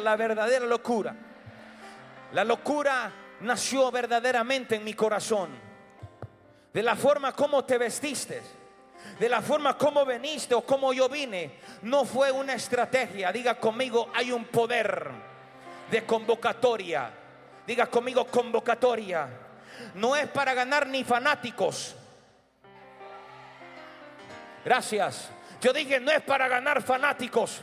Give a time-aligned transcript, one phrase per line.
[0.00, 1.14] la verdadera locura.
[2.32, 5.50] La locura nació verdaderamente en mi corazón.
[6.72, 8.40] De la forma como te vestiste,
[9.18, 13.32] de la forma como veniste o como yo vine, no fue una estrategia.
[13.32, 15.10] Diga conmigo, hay un poder
[15.90, 17.10] de convocatoria.
[17.66, 19.28] Diga conmigo, convocatoria.
[19.94, 21.96] No es para ganar ni fanáticos.
[24.64, 25.30] Gracias.
[25.60, 27.62] Yo dije, no es para ganar fanáticos.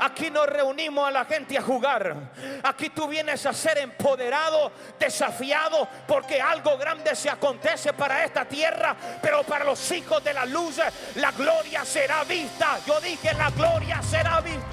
[0.00, 2.32] Aquí nos reunimos a la gente a jugar.
[2.64, 8.96] Aquí tú vienes a ser empoderado, desafiado, porque algo grande se acontece para esta tierra,
[9.20, 10.80] pero para los hijos de la luz
[11.16, 12.78] la gloria será vista.
[12.86, 14.66] Yo dije, la gloria será vista.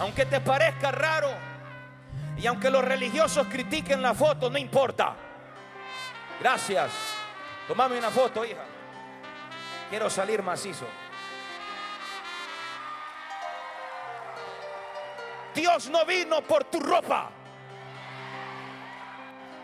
[0.00, 1.30] Aunque te parezca raro
[2.36, 5.14] y aunque los religiosos critiquen la foto, no importa.
[6.40, 6.90] Gracias.
[7.66, 8.64] Tomame una foto, hija.
[9.88, 10.86] Quiero salir macizo.
[15.56, 17.30] Dios no vino por tu ropa.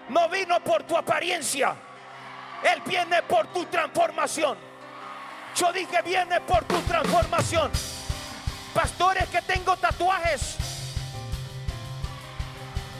[0.09, 1.75] No vino por tu apariencia.
[2.63, 4.57] Él viene por tu transformación.
[5.55, 7.71] Yo dije, viene por tu transformación.
[8.73, 10.57] Pastores que tengo tatuajes.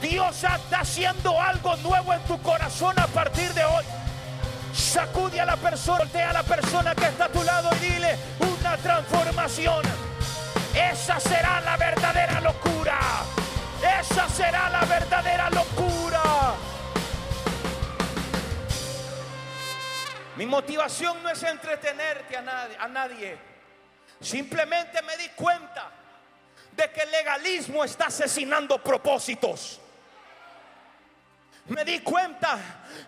[0.03, 3.85] Dios está haciendo algo nuevo en tu corazón a partir de hoy.
[4.75, 8.19] Sacude a la persona, voltea a la persona que está a tu lado y dile
[8.41, 10.12] una transformación.
[10.91, 12.99] Esa será la verdadera locura.
[14.01, 16.55] Esa será la verdadera locura.
[20.37, 23.39] Mi motivación no es entretenerte a nadie, a nadie.
[24.21, 25.91] Simplemente me di cuenta
[26.73, 29.82] de que el legalismo está asesinando propósitos.
[31.67, 32.59] Me di cuenta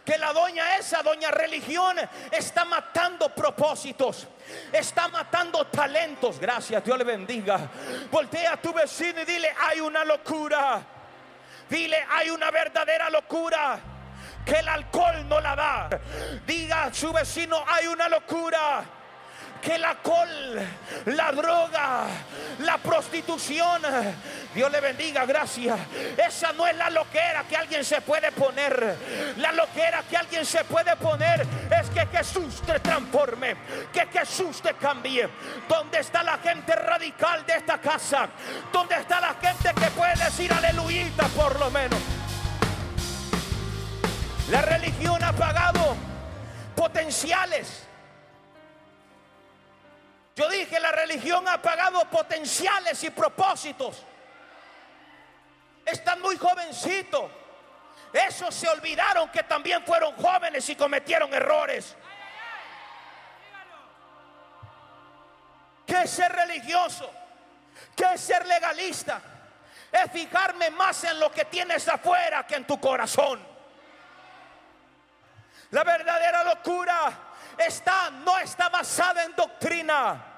[0.05, 1.97] que la doña esa, doña religión,
[2.31, 4.29] está matando propósitos,
[4.73, 6.39] está matando talentos.
[6.39, 7.69] Gracias, Dios le bendiga.
[8.13, 10.81] Voltea a tu vecino y dile, hay una locura.
[11.69, 13.81] Dile, hay una verdadera locura
[14.45, 16.01] que el alcohol no la da.
[16.47, 18.85] Diga a su vecino, hay una locura
[19.65, 20.61] que la col,
[21.07, 22.07] la droga,
[22.61, 23.81] la prostitución,
[24.55, 25.79] Dios le bendiga, gracias.
[26.19, 28.97] Esa no es la loquera que alguien se puede poner.
[29.39, 31.47] La loquera que alguien se puede poner
[31.81, 33.57] es que Jesús te transforme,
[33.91, 35.29] que Jesús te cambie.
[35.67, 38.29] ¿Dónde está la gente radical de esta casa?
[38.71, 40.85] ¿Dónde está la gente que puede decir aleluya
[41.35, 41.99] por lo menos?
[44.51, 45.97] La religión ha pagado
[46.77, 47.85] potenciales
[50.37, 54.03] yo dije, la religión ha pagado potenciales y propósitos.
[55.85, 57.31] Están muy jovencitos.
[58.13, 61.95] Esos se olvidaron que también fueron jóvenes y cometieron errores.
[65.87, 67.11] ¿Qué es ser religioso?
[67.95, 69.21] ¿Qué es ser legalista?
[69.93, 73.41] Es fijarme más en lo que tienes afuera que en tu corazón.
[75.71, 80.35] La verdadera locura está, no está basada en doctrina.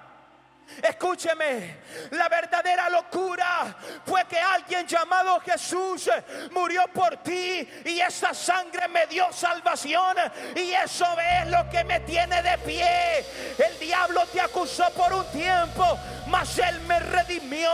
[0.83, 1.79] Escúcheme,
[2.11, 6.11] la verdadera locura fue que alguien llamado Jesús
[6.51, 10.17] murió por ti y esa sangre me dio salvación
[10.55, 13.25] y eso es lo que me tiene de pie.
[13.57, 17.71] El diablo te acusó por un tiempo, mas él me redimió,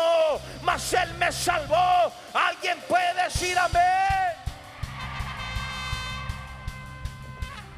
[0.62, 2.12] mas él me salvó.
[2.34, 4.36] Alguien puede decir amén.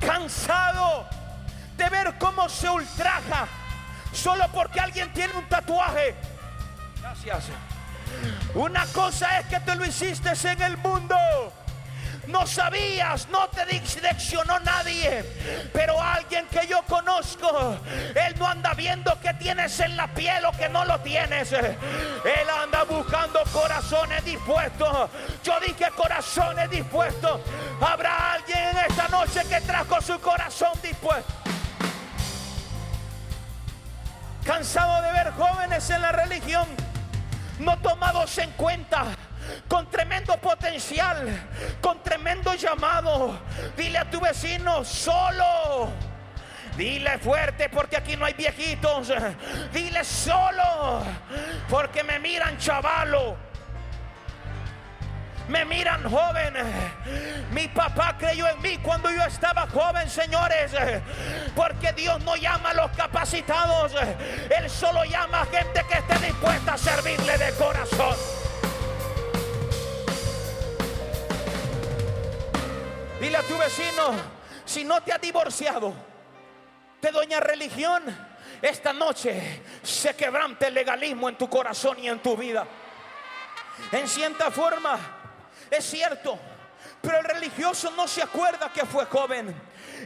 [0.00, 1.23] Cansado
[1.76, 3.48] de ver cómo se ultraja
[4.12, 6.14] solo porque alguien tiene un tatuaje.
[7.00, 7.44] Gracias.
[8.54, 11.16] Una cosa es que te lo hiciste en el mundo.
[12.28, 15.24] No sabías, no te direccionó nadie.
[15.72, 17.76] Pero alguien que yo conozco,
[18.14, 21.52] él no anda viendo que tienes en la piel o que no lo tienes.
[21.52, 25.10] Él anda buscando corazones dispuestos.
[25.42, 27.40] Yo dije corazones dispuestos.
[27.80, 31.43] Habrá alguien en esta noche que trajo su corazón dispuesto
[34.44, 36.66] cansado de ver jóvenes en la religión
[37.58, 39.06] no tomados en cuenta
[39.68, 41.28] con tremendo potencial,
[41.80, 43.38] con tremendo llamado.
[43.76, 45.90] Dile a tu vecino, solo.
[46.76, 49.12] Dile fuerte porque aquí no hay viejitos.
[49.72, 51.02] Dile solo
[51.68, 53.36] porque me miran chavalo
[55.48, 56.54] me miran joven.
[57.52, 60.72] Mi papá creyó en mí cuando yo estaba joven, señores.
[61.54, 63.92] Porque Dios no llama a los capacitados.
[64.50, 68.16] Él solo llama a gente que esté dispuesta a servirle de corazón.
[73.20, 74.12] Dile a tu vecino,
[74.64, 75.94] si no te ha divorciado
[77.00, 78.02] de doña religión,
[78.60, 82.66] esta noche se quebrante el legalismo en tu corazón y en tu vida.
[83.92, 84.98] En cierta forma,
[85.70, 86.38] es cierto,
[87.00, 89.54] pero el religioso no se acuerda que fue joven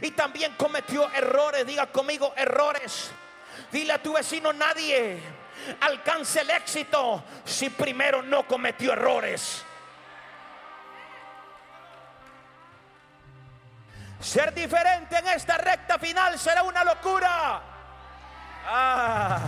[0.01, 1.65] y también cometió errores.
[1.65, 3.11] Diga conmigo, errores.
[3.71, 5.21] Dile a tu vecino, nadie
[5.81, 9.63] alcance el éxito si primero no cometió errores.
[14.19, 17.61] Ser diferente en esta recta final será una locura.
[18.65, 19.39] Ah,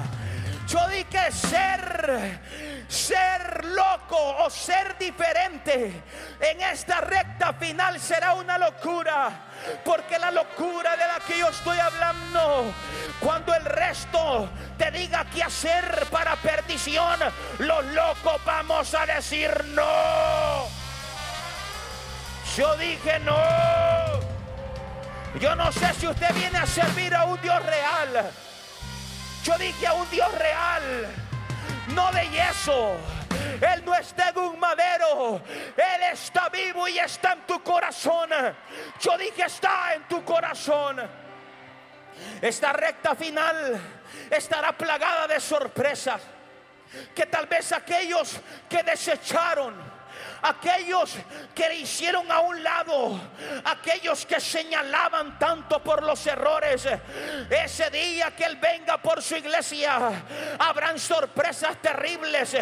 [0.71, 2.39] yo dije ser,
[2.87, 6.01] ser loco o ser diferente
[6.39, 9.31] en esta recta final será una locura.
[9.83, 12.73] Porque la locura de la que yo estoy hablando,
[13.19, 17.19] cuando el resto te diga qué hacer para perdición,
[17.59, 20.67] los locos vamos a decir no.
[22.55, 24.31] Yo dije no.
[25.39, 28.31] Yo no sé si usted viene a servir a un Dios real.
[29.43, 31.07] Yo dije a un Dios real,
[31.95, 32.97] no de yeso.
[33.59, 35.41] Él no está en un madero.
[35.75, 38.29] Él está vivo y está en tu corazón.
[38.99, 41.01] Yo dije está en tu corazón.
[42.41, 43.79] Esta recta final
[44.29, 46.21] estará plagada de sorpresas.
[47.15, 48.39] Que tal vez aquellos
[48.69, 49.90] que desecharon
[50.41, 51.15] aquellos
[51.53, 53.19] que le hicieron a un lado,
[53.65, 56.87] aquellos que señalaban tanto por los errores,
[57.49, 59.99] ese día que Él venga por su iglesia,
[60.59, 62.55] habrán sorpresas terribles,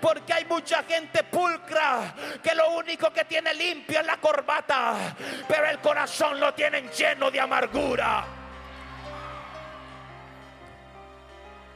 [0.00, 5.14] porque hay mucha gente pulcra que lo único que tiene limpio es la corbata,
[5.48, 8.24] pero el corazón lo tienen lleno de amargura.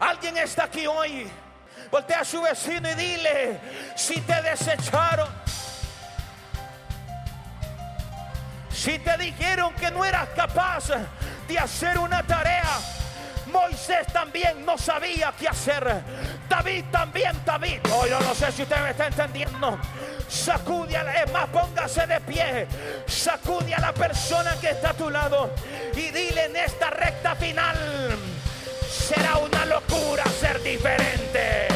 [0.00, 1.28] Alguien está aquí hoy
[1.90, 3.60] Voltea a su vecino y dile,
[3.96, 5.28] si te desecharon,
[8.78, 10.90] si te dijeron que no eras capaz
[11.48, 12.78] de hacer una tarea,
[13.46, 16.02] Moisés también no sabía qué hacer.
[16.48, 17.80] David también, David.
[17.92, 19.78] Oh, yo no sé si usted me está entendiendo.
[20.28, 22.68] Sacude a es más, póngase de pie.
[23.06, 25.50] Sacude a la persona que está a tu lado
[25.94, 27.76] y dile en esta recta final
[28.88, 31.66] será una locura ser diferente.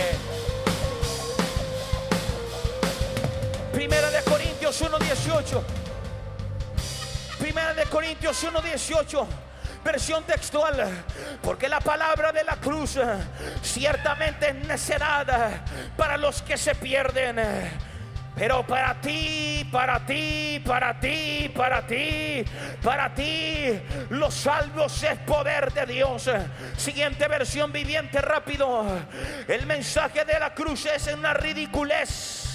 [3.72, 5.81] Primera de Corintios 1.18.
[7.52, 9.26] Primera de Corintios 1.18
[9.84, 10.88] versión textual,
[11.42, 12.98] porque la palabra de la cruz
[13.60, 15.60] ciertamente es necedad
[15.94, 17.36] para los que se pierden
[18.34, 22.42] pero para ti, para ti, para ti, para ti,
[22.82, 26.30] para ti, los salvos es poder de Dios.
[26.78, 28.86] Siguiente versión viviente rápido.
[29.46, 32.51] El mensaje de la cruz es una ridiculez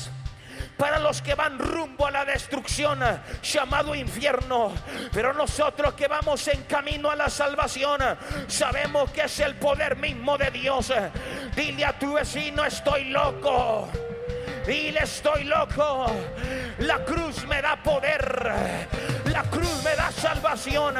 [0.78, 3.00] para los que van rumbo a la destrucción,
[3.42, 4.72] llamado infierno.
[5.12, 8.02] Pero nosotros que vamos en camino a la salvación,
[8.48, 10.94] sabemos que es el poder mismo de Dios.
[11.56, 13.90] Dile a tu vecino, estoy loco.
[14.68, 16.08] Dile, estoy loco.
[16.80, 18.52] La cruz me da poder.
[19.32, 20.96] La cruz me da salvación.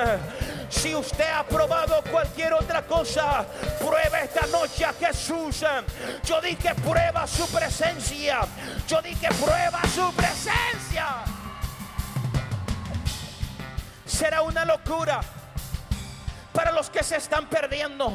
[0.70, 3.46] Si usted ha probado cualquier otra cosa,
[3.80, 5.66] prueba esta noche a Jesús.
[6.24, 8.40] Yo dije prueba su presencia.
[8.88, 11.08] Yo dije prueba su presencia.
[14.06, 15.22] Será una locura
[16.58, 18.12] para los que se están perdiendo.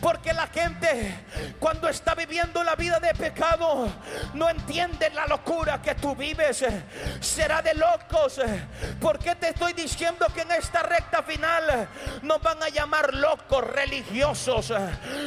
[0.00, 1.24] Porque la gente
[1.58, 3.88] cuando está viviendo la vida de pecado
[4.34, 6.64] no entiende la locura que tú vives.
[7.18, 8.40] Será de locos.
[9.00, 11.88] ¿Por qué te estoy diciendo que en esta recta final
[12.22, 14.72] nos van a llamar locos religiosos?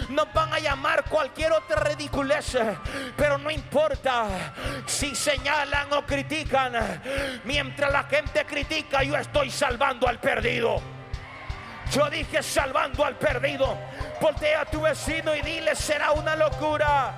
[0.07, 2.57] Nos van a llamar cualquier otra ridiculez.
[3.17, 4.53] Pero no importa
[4.85, 7.01] si señalan o critican.
[7.43, 10.96] Mientras la gente critica, yo estoy salvando al perdido.
[11.91, 13.77] Yo dije salvando al perdido.
[14.19, 17.13] Voltea a tu vecino y dile, será una locura.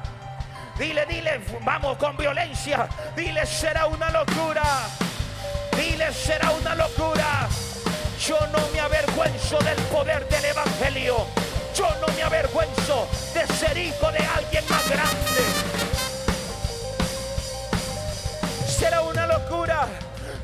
[0.77, 2.87] Dile, dile, vamos con violencia.
[3.15, 4.63] Dile, será una locura.
[5.75, 7.49] Dile, será una locura.
[8.25, 11.25] Yo no me avergüenzo del poder del Evangelio.
[11.75, 15.41] Yo no me avergüenzo de ser hijo de alguien más grande.
[18.67, 19.87] Será una locura.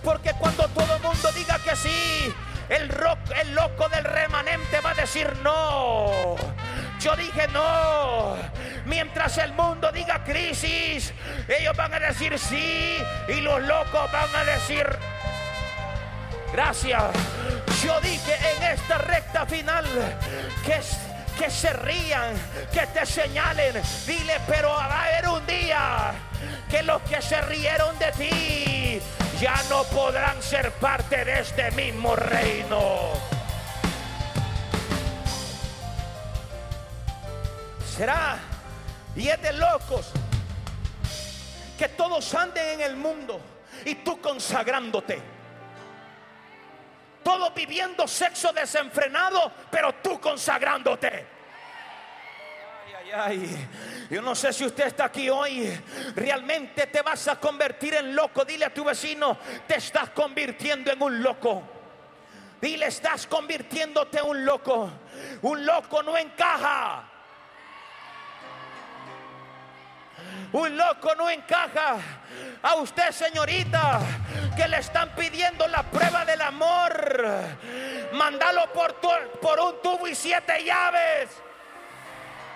[0.04, 2.34] Porque cuando todo el mundo diga que sí,
[2.70, 4.04] el, rock, el loco del
[4.76, 6.36] remanente va a decir no.
[7.00, 8.36] Yo dije no.
[8.86, 11.14] Mientras el mundo diga crisis,
[11.48, 14.88] ellos van a decir sí y los locos van a decir
[16.52, 17.04] gracias.
[17.84, 19.86] Yo dije en esta recta final
[20.66, 20.80] que
[21.38, 22.34] que se rían,
[22.72, 23.82] que te señalen.
[24.08, 26.14] Dile, pero va a haber un día
[26.70, 29.02] que los que se rieron de ti
[29.42, 33.35] ya no podrán ser parte de este mismo reino.
[37.96, 38.38] Será
[39.16, 40.12] y es de locos
[41.78, 43.40] que todos anden en el mundo
[43.86, 45.18] y tú consagrándote.
[47.24, 51.26] Todos viviendo sexo desenfrenado, pero tú consagrándote.
[52.86, 53.68] Ay, ay, ay.
[54.10, 55.82] Yo no sé si usted está aquí hoy.
[56.16, 58.44] Realmente te vas a convertir en loco.
[58.44, 61.64] Dile a tu vecino, te estás convirtiendo en un loco.
[62.62, 64.92] Dile, estás convirtiéndote en un loco.
[65.44, 67.15] Un loco no encaja.
[70.52, 71.98] Un loco no encaja.
[72.64, 74.00] A usted, señorita,
[74.56, 77.20] que le están pidiendo la prueba del amor.
[78.14, 78.96] Mándalo por,
[79.42, 81.30] por un tubo y siete llaves.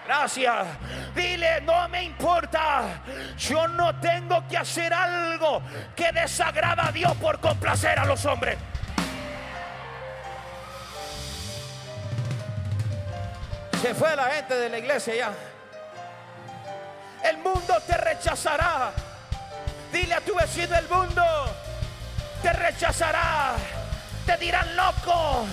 [0.06, 0.66] Gracias.
[1.14, 3.02] Dile, no me importa.
[3.38, 5.62] Yo no tengo que hacer algo
[5.96, 8.58] que desagrada a Dios por complacer a los hombres.
[13.82, 15.32] Se fue la gente de la iglesia ya.
[17.24, 18.92] El mundo te rechazará.
[19.92, 21.24] Dile a tu vecino el mundo
[22.42, 23.56] te rechazará.
[24.26, 25.46] Te dirán loco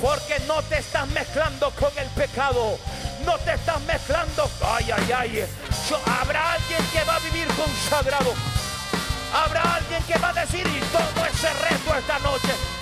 [0.00, 2.78] porque no te estás mezclando con el pecado.
[3.24, 4.50] No te estás mezclando.
[4.64, 5.46] Ay, ay, ay.
[6.20, 8.32] habrá alguien que va a vivir consagrado.
[9.34, 12.79] Habrá alguien que va a decir y todo ese reto esta noche.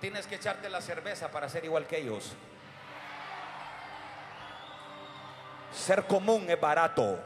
[0.00, 2.32] Tienes que echarte la cerveza para ser igual que ellos.
[5.72, 7.18] Ser común es barato.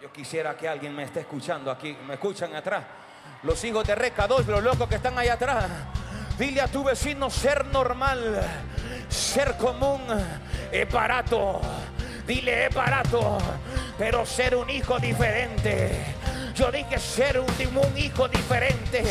[0.00, 1.96] Yo quisiera que alguien me esté escuchando aquí.
[2.06, 2.84] Me escuchan atrás.
[3.42, 5.66] Los hijos de Reca 2, los locos que están ahí atrás.
[6.38, 8.40] Dile a tu vecino ser normal,
[9.08, 10.00] ser común
[10.70, 11.60] es barato.
[12.26, 13.38] Dile es barato,
[13.98, 16.17] pero ser un hijo diferente
[16.58, 17.46] yo dije ser un,
[17.76, 19.04] un hijo diferente.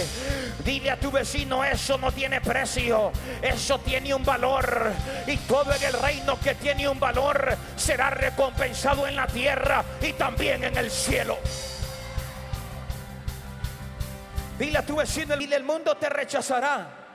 [0.66, 3.12] Dile a tu vecino, eso no tiene precio,
[3.42, 4.92] eso tiene un valor.
[5.26, 10.12] Y todo en el reino que tiene un valor será recompensado en la tierra y
[10.14, 11.38] también en el cielo.
[14.60, 17.07] Dile a tu vecino, dile el mundo te rechazará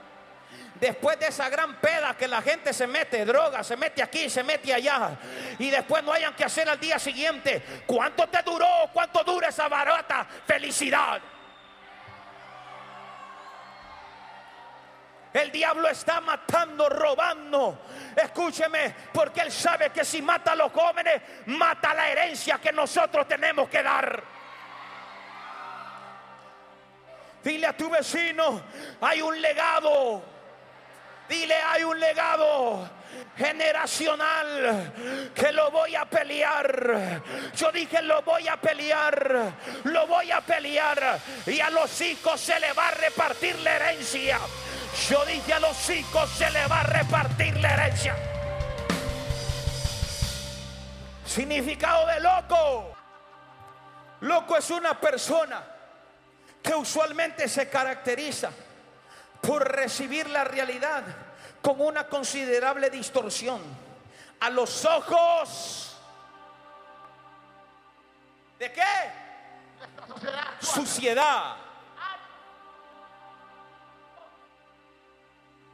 [0.83, 4.43] después de esa gran peda que la gente se mete droga, se mete aquí, se
[4.43, 5.11] mete allá,
[5.57, 8.67] y después no hayan que hacer al día siguiente, ¿cuánto te duró?
[8.91, 11.21] ¿Cuánto dura esa barata felicidad?
[15.31, 17.79] El diablo está matando, robando.
[18.15, 23.25] Escúcheme, porque él sabe que si mata a los jóvenes, mata la herencia que nosotros
[23.25, 24.21] tenemos que dar.
[27.41, 28.61] Dile a tu vecino,
[28.99, 30.32] hay un legado
[31.29, 32.89] Dile, hay un legado
[33.37, 37.21] generacional que lo voy a pelear.
[37.55, 39.53] Yo dije, lo voy a pelear,
[39.83, 41.19] lo voy a pelear.
[41.45, 44.39] Y a los hijos se le va a repartir la herencia.
[45.09, 48.15] Yo dije, a los hijos se le va a repartir la herencia.
[51.25, 52.95] Significado de loco.
[54.21, 55.63] Loco es una persona
[56.61, 58.51] que usualmente se caracteriza
[59.45, 61.03] por recibir la realidad
[61.61, 63.61] con una considerable distorsión.
[64.39, 65.97] A los ojos
[68.57, 68.81] de qué?
[70.59, 71.57] Suciedad.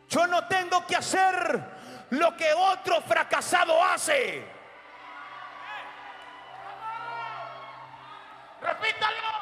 [0.10, 1.64] Yo no tengo que hacer
[2.10, 4.44] lo que otro fracasado hace.
[8.62, 9.39] Repítalo.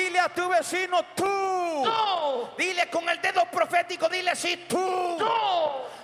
[0.00, 2.54] Dile a tu vecino tú.
[2.56, 5.18] Dile con el dedo profético, dile sí tú.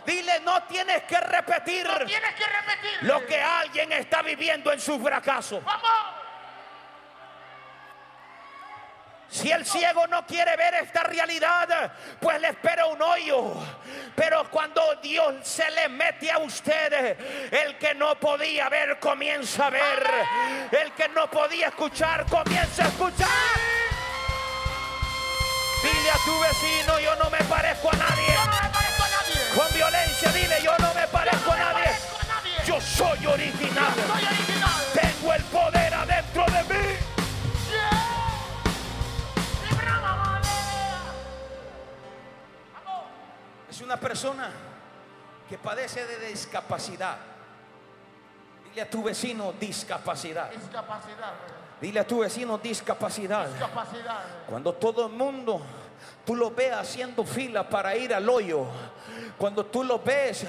[0.05, 1.87] Dile no tienes que repetir.
[2.07, 2.99] tienes que repetir.
[3.03, 5.63] Lo que alguien está viviendo en su fracaso.
[9.31, 13.55] Si el ciego no quiere ver esta realidad, pues le espera un hoyo.
[14.15, 19.71] Pero cuando Dios se le mete a usted, el que no podía ver comienza a
[19.71, 20.11] ver.
[20.71, 23.86] El que no podía escuchar comienza a escuchar.
[25.87, 28.35] Dile a tu vecino, yo no me parezco a nadie.
[29.55, 31.91] Con violencia, dile, yo no me parezco, a, nadie.
[32.67, 33.93] Yo soy original.
[34.93, 36.97] Tengo el poder adentro de mí.
[43.71, 44.51] Es una persona
[45.49, 47.36] que padece de discapacidad.
[48.77, 50.51] Dile a tu vecino discapacidad.
[50.51, 51.33] Discapacidad.
[51.81, 53.49] Dile a tu vecino discapacidad.
[54.47, 55.63] Cuando todo el mundo
[56.25, 58.67] tú lo ves haciendo fila para ir al hoyo.
[59.39, 60.47] Cuando tú lo ves,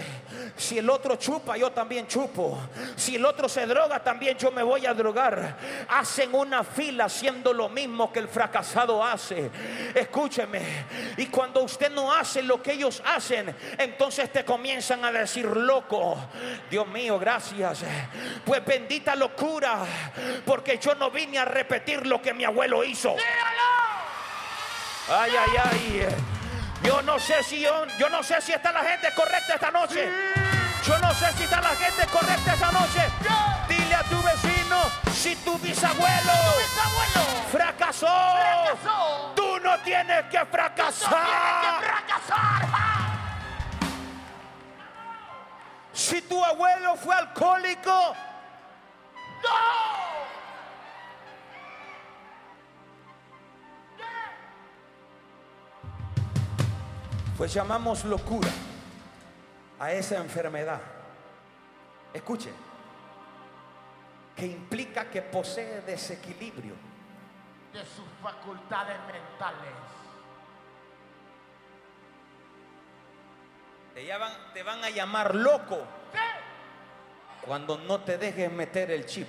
[0.55, 2.57] si el otro chupa, yo también chupo.
[2.95, 5.57] Si el otro se droga, también yo me voy a drogar.
[5.89, 9.51] Hacen una fila haciendo lo mismo que el fracasado hace.
[9.93, 10.61] Escúcheme.
[11.17, 16.17] Y cuando usted no hace lo que ellos hacen, entonces te comienzan a decir loco.
[16.69, 17.83] Dios mío, gracias.
[18.45, 19.85] Pues bendita locura,
[20.45, 23.15] porque yo no vine a repetir lo que mi abuelo hizo.
[25.09, 26.15] Ay, ay, ay.
[26.83, 30.09] Yo no sé si yo, yo no sé si está la gente correcta esta noche.
[30.85, 33.09] Yo no sé si está la gente correcta esta noche.
[33.67, 36.33] Dile a tu vecino si tu bisabuelo,
[37.51, 38.07] fracasó,
[39.35, 41.77] Tú no tienes que fracasar.
[45.93, 48.15] Si tu abuelo fue alcohólico,
[49.43, 50.36] no.
[57.37, 58.49] Pues llamamos locura
[59.79, 60.81] a esa enfermedad.
[62.11, 62.53] Escuchen,
[64.35, 66.73] que implica que posee desequilibrio
[67.73, 69.71] de sus facultades mentales.
[74.53, 75.79] Te, van, a llamar loco
[77.45, 79.27] cuando no te dejes meter el chip.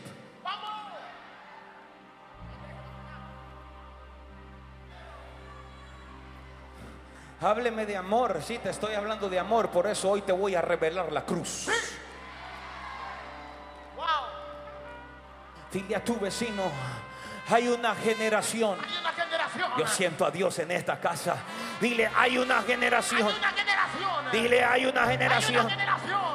[7.40, 10.60] Hábleme de amor, sí, te estoy hablando de amor, por eso hoy te voy a
[10.60, 11.68] revelar la cruz.
[15.70, 16.64] Dile a tu vecino,
[17.48, 18.78] hay una generación.
[19.78, 21.36] Yo siento a Dios en esta casa.
[21.80, 23.32] Dile, hay una generación.
[24.32, 25.68] Dile, hay una generación,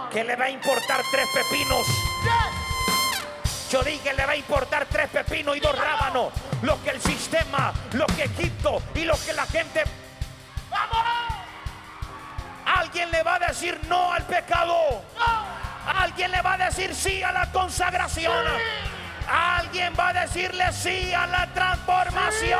[0.09, 1.85] que le va a importar tres pepinos.
[3.69, 6.31] Yo dije, le va a importar tres pepinos y dos rábanos.
[6.61, 9.83] Lo que el sistema, lo que Egipto y lo que la gente
[12.93, 15.01] Alguien le va a decir no al pecado.
[15.97, 18.45] Alguien le va a decir sí a la consagración.
[19.27, 22.59] Alguien va a decirle sí a la transformación.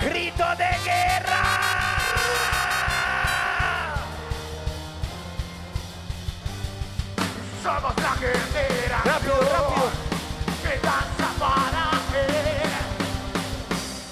[0.00, 1.42] Grito de guerra.
[7.62, 9.00] Somos la guerrera.
[9.04, 9.90] Rápido, rápido.
[10.60, 12.70] Que danza para él.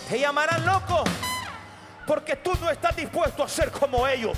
[0.08, 0.61] Te llamarán.
[2.12, 4.36] Porque tú no estás dispuesto a ser como ellos.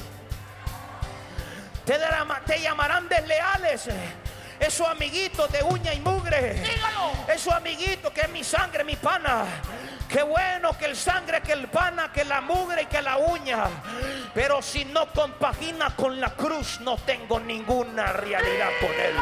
[1.84, 1.98] Te,
[2.46, 3.88] te llamarán desleales.
[4.60, 6.62] Esos amiguitos de uña y mugre.
[7.26, 9.46] Esos amiguitos que es mi sangre, mi pana.
[10.08, 13.64] Qué bueno que el sangre, que el pana, que la mugre y que la uña.
[14.32, 19.16] Pero si no compagina con la cruz, no tengo ninguna realidad con él.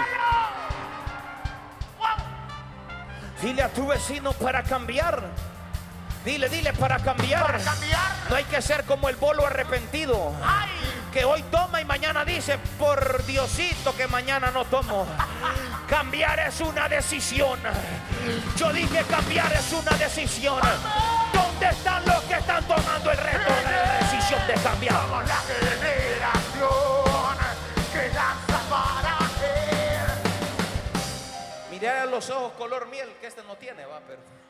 [3.41, 5.23] Dile a tu vecino para cambiar
[6.25, 7.61] Dile, dile, para cambiar,
[8.31, 10.33] no hay que ser como el bolo arrepentido.
[11.13, 15.07] Que hoy toma y mañana dice, por Diosito que mañana no tomo.
[15.89, 17.59] cambiar es una decisión.
[18.57, 20.61] Yo dije, cambiar es una decisión.
[21.33, 24.95] ¿Dónde están los que están tomando el reto la decisión de cambiar?
[24.95, 26.63] la generación
[27.93, 29.19] que danza para
[31.71, 34.42] Miré a los ojos color miel, que este no tiene, va, pero.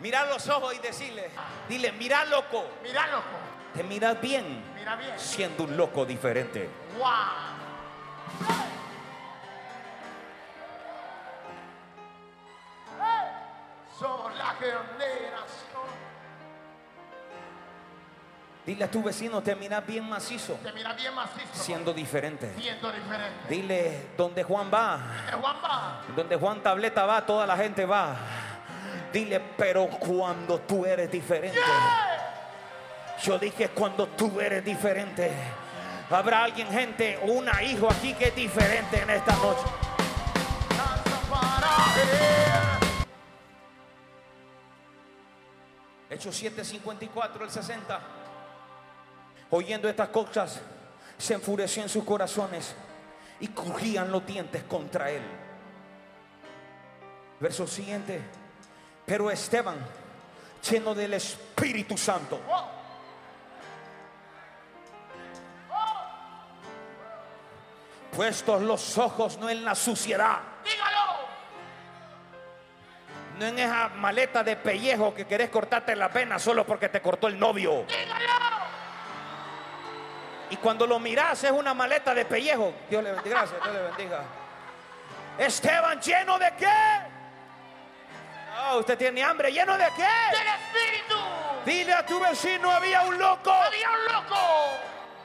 [0.00, 1.30] Mirar los ojos y decirle,
[1.68, 2.66] dile, mira loco.
[2.82, 3.24] Mira loco.
[3.74, 4.62] Te miras bien.
[4.74, 5.18] Mira bien.
[5.18, 6.68] Siendo un loco diferente.
[6.98, 7.06] Wow.
[13.98, 15.66] Somos la generación.
[18.66, 20.54] Dile a tu vecino, te miras bien macizo.
[20.54, 21.46] Te miras bien macizo.
[21.52, 22.52] Siendo diferente.
[22.58, 23.48] Siendo diferente.
[23.48, 24.98] Dile, donde Juan va.
[25.40, 26.02] Juan va.
[26.16, 28.16] Donde Juan Tableta va, toda la gente va.
[29.16, 31.58] Dile, pero cuando tú eres diferente.
[33.22, 35.32] Yo dije, cuando tú eres diferente.
[36.10, 39.62] Habrá alguien, gente, una hijo aquí que es diferente en esta noche.
[46.10, 48.00] Hechos 7:54, el 60.
[49.48, 50.60] Oyendo estas cosas,
[51.16, 52.74] se enfureció en sus corazones
[53.40, 55.22] y crujían los dientes contra él.
[57.40, 58.20] Verso siguiente.
[59.06, 59.78] Pero Esteban,
[60.68, 62.40] lleno del Espíritu Santo,
[68.10, 70.38] puestos los ojos no en la suciedad,
[73.38, 77.28] no en esa maleta de pellejo que querés cortarte la pena solo porque te cortó
[77.28, 77.84] el novio.
[80.50, 82.72] Y cuando lo miras es una maleta de pellejo.
[82.88, 84.22] Dios le bendiga, gracias, Dios le bendiga.
[85.38, 87.05] Esteban lleno de qué?
[88.58, 89.52] Oh, usted tiene hambre.
[89.52, 90.02] ¿Lleno de qué?
[90.02, 91.16] del Espíritu.
[91.64, 93.52] Dile a tu vecino, había un loco.
[93.52, 94.36] Había un loco.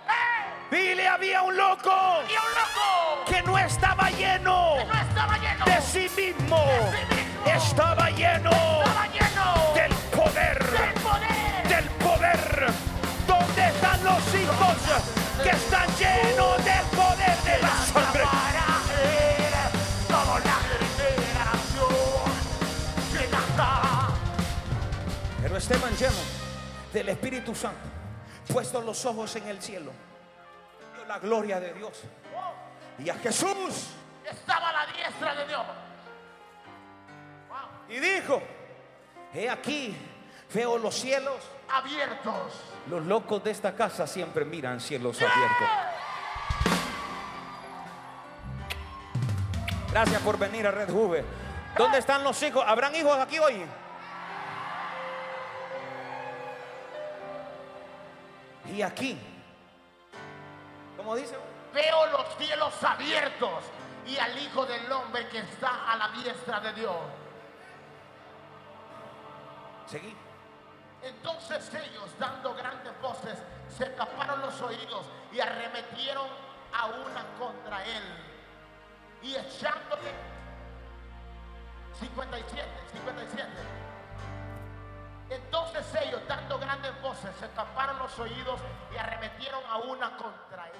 [0.07, 0.75] ¡Eh!
[0.75, 3.25] Dile, había un loco Había un loco.
[3.27, 5.65] que no estaba lleno No estaba lleno.
[5.65, 6.57] de sí mismo.
[6.65, 7.45] De sí mismo.
[7.45, 8.90] Estaba lleno Estaba
[25.61, 26.15] Esteban lleno
[26.91, 27.87] del Espíritu Santo,
[28.51, 29.91] puestos los ojos en el cielo,
[30.95, 32.01] vio la gloria de Dios
[32.97, 33.91] y a Jesús
[34.25, 35.61] Estaba a la diestra de Dios.
[37.89, 38.41] y dijo,
[39.35, 39.95] he aquí,
[40.51, 41.37] veo los cielos.
[41.71, 42.53] Abiertos.
[42.89, 45.67] Los locos de esta casa siempre miran cielos abiertos.
[49.91, 51.23] Gracias por venir a Red Juve.
[51.77, 52.63] ¿Dónde están los hijos?
[52.65, 53.63] ¿Habrán hijos aquí hoy?
[58.71, 59.19] Y aquí,
[60.95, 61.37] ¿cómo dice?
[61.73, 63.65] Veo los cielos abiertos
[64.05, 66.95] y al Hijo del Hombre que está a la diestra de Dios.
[69.87, 70.15] Seguí.
[71.03, 73.37] Entonces ellos, dando grandes voces,
[73.77, 76.27] se taparon los oídos y arremetieron
[76.73, 78.03] a una contra él.
[79.21, 80.13] Y echándole
[81.99, 83.47] 57, 57.
[85.31, 88.59] Entonces ellos, dando grandes voces, se taparon los oídos
[88.93, 90.73] y arremetieron a una contra él.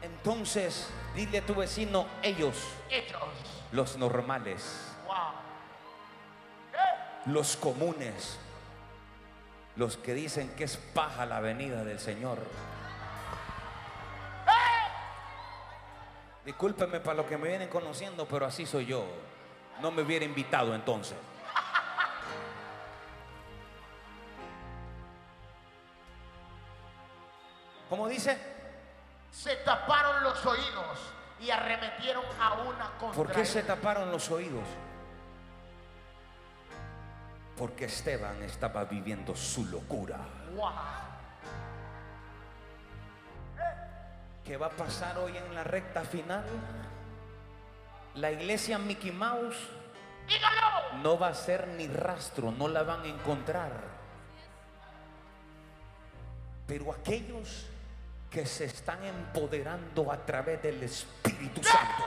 [0.00, 2.56] Entonces, dile a tu vecino, ellos,
[2.88, 3.22] Ellos,
[3.72, 5.34] los normales, wow.
[7.26, 8.38] los comunes,
[9.76, 12.38] los que dicen que es paja la venida del Señor.
[16.46, 19.04] Discúlpeme para los que me vienen conociendo, pero así soy yo.
[19.82, 21.18] No me hubiera invitado entonces.
[27.88, 28.36] ¿Cómo dice?
[29.30, 30.98] Se taparon los oídos
[31.40, 33.46] y arremetieron a una contra ¿Por qué él.
[33.46, 34.64] se taparon los oídos?
[37.56, 40.18] Porque Esteban estaba viviendo su locura.
[40.54, 40.70] Wow.
[44.44, 46.44] ¿Qué va a pasar hoy en la recta final?
[48.14, 49.56] La iglesia Mickey Mouse
[50.28, 50.98] Dígalo.
[51.02, 53.72] no va a ser ni rastro, no la van a encontrar.
[56.66, 57.66] Pero aquellos
[58.36, 62.04] que se están empoderando a través del Espíritu Santo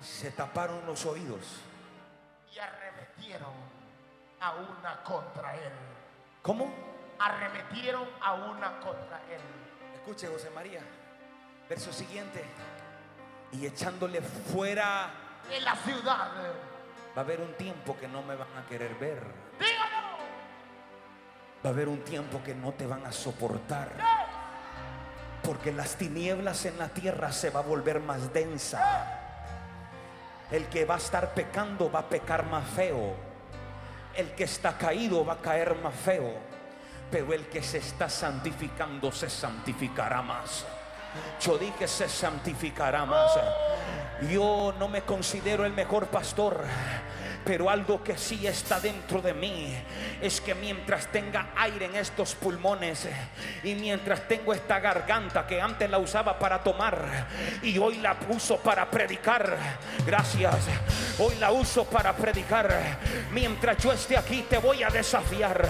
[0.00, 1.40] se taparon los oídos.
[2.54, 3.52] Y arremetieron
[4.40, 5.72] a una contra él.
[6.42, 6.72] ¿Cómo?
[7.18, 9.40] Arremetieron a una contra él.
[9.96, 10.82] Escuche, José María.
[11.68, 12.44] Verso siguiente.
[13.50, 15.10] Y echándole fuera,
[15.50, 16.30] En la ciudad.
[17.16, 19.24] va a haber un tiempo que no me van a querer ver.
[19.58, 19.71] Dígalo.
[21.64, 23.90] Va a haber un tiempo que no te van a soportar.
[25.42, 29.20] Porque las tinieblas en la tierra se va a volver más densa.
[30.50, 33.14] El que va a estar pecando va a pecar más feo.
[34.14, 36.34] El que está caído va a caer más feo.
[37.10, 40.64] Pero el que se está santificando se santificará más.
[41.40, 43.32] Yo dije se santificará más.
[44.30, 46.64] Yo no me considero el mejor pastor.
[47.44, 49.74] Pero algo que sí está dentro de mí
[50.20, 53.08] es que mientras tenga aire en estos pulmones
[53.64, 57.26] y mientras tengo esta garganta que antes la usaba para tomar
[57.62, 59.56] y hoy la uso para predicar,
[60.06, 60.54] gracias,
[61.18, 62.98] hoy la uso para predicar,
[63.32, 65.68] mientras yo esté aquí te voy a desafiar.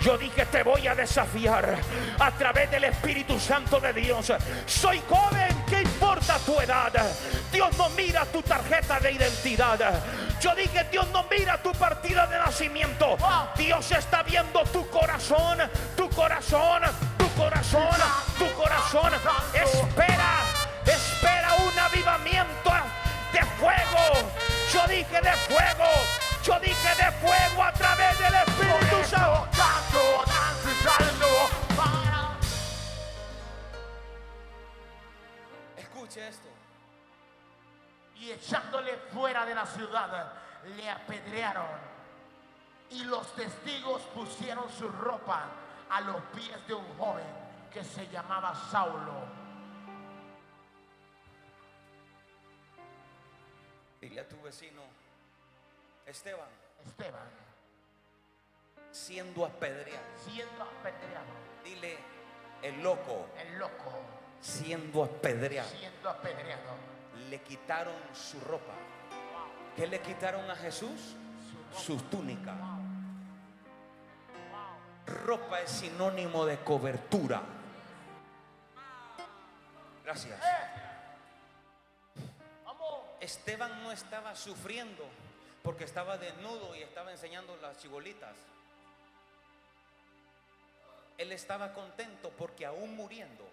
[0.00, 1.76] Yo dije te voy a desafiar
[2.18, 4.32] a través del Espíritu Santo de Dios.
[4.66, 6.92] Soy joven, ¿qué importa tu edad?
[7.52, 9.78] Dios no mira tu tarjeta de identidad.
[10.40, 13.16] Yo dije, Dios no mira tu partida de nacimiento.
[13.56, 15.58] Dios está viendo tu corazón,
[15.96, 16.82] tu corazón,
[17.18, 17.96] tu corazón,
[18.38, 19.12] tu corazón.
[19.52, 20.42] Espera,
[20.86, 22.70] espera un avivamiento
[23.32, 24.30] de fuego.
[24.72, 25.88] Yo dije de fuego.
[26.44, 28.34] Yo dije de fuego a través del
[36.26, 36.48] Esto.
[38.16, 40.32] Y echándole fuera de la ciudad,
[40.76, 41.66] le apedrearon.
[42.90, 45.44] Y los testigos pusieron su ropa
[45.90, 47.26] a los pies de un joven
[47.72, 49.38] que se llamaba Saulo.
[54.00, 54.82] Dile a tu vecino,
[56.06, 56.48] Esteban,
[56.86, 57.28] Esteban,
[58.90, 60.04] siendo apedreado.
[60.24, 61.48] siendo apedreado.
[61.64, 61.98] Dile,
[62.62, 65.68] el loco, El loco, siendo apedreado.
[65.68, 66.76] siendo apedreado.
[67.28, 68.74] le quitaron su ropa.
[69.76, 71.14] ¿Qué le quitaron a Jesús?
[71.76, 72.56] Su túnica.
[75.06, 77.42] Ropa es sinónimo de cobertura.
[80.04, 80.40] Gracias.
[83.20, 85.04] Esteban no estaba sufriendo
[85.62, 88.34] porque estaba desnudo y estaba enseñando las chibolitas.
[91.18, 93.44] Él estaba contento porque aún muriendo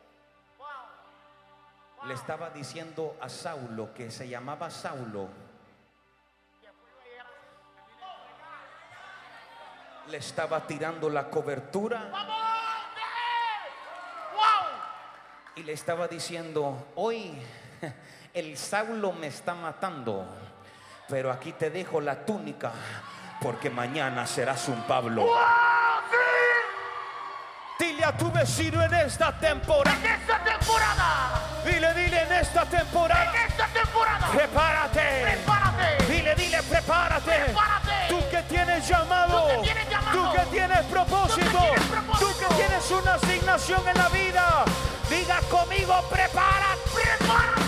[2.08, 5.30] le estaba diciendo a Saulo que se llamaba Saulo.
[10.08, 12.12] Le estaba tirando la cobertura
[15.56, 17.34] y le estaba diciendo, hoy
[18.34, 20.28] el Saulo me está matando,
[21.10, 22.72] pero aquí te dejo la túnica
[23.42, 25.28] porque mañana serás un Pablo.
[27.80, 30.20] Dile a tu vecino en esta temporada.
[31.66, 31.94] En esta temporada.
[31.94, 33.32] Dile, dile en esta temporada.
[33.32, 34.28] En esta temporada.
[34.32, 35.22] Prepárate.
[35.24, 36.14] Prepárate.
[36.14, 37.32] Dile, dile, prepárate.
[37.32, 38.08] Prepárate.
[38.10, 39.42] Tú que tienes llamado.
[39.42, 40.12] Tú que tienes llamado.
[40.12, 41.46] Tú que tienes propósito.
[41.46, 42.26] Tú que tienes propósito.
[42.26, 44.66] Tú que tienes una asignación en la vida.
[45.10, 46.82] Diga conmigo, prepárate.
[46.94, 47.62] Prepárate.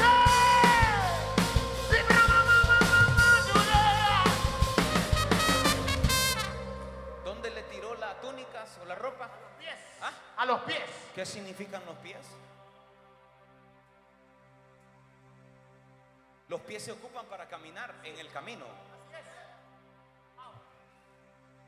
[7.26, 9.30] ¿Dónde le tiró la túnica o la ropa?
[9.60, 9.74] Pies.
[10.02, 10.12] ¿Ah?
[10.38, 10.82] A los pies.
[11.16, 12.18] ¿Qué significan los pies?
[16.48, 18.66] Los pies se ocupan para caminar en el camino.